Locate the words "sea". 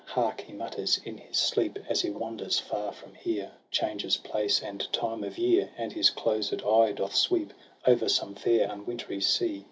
9.21-9.59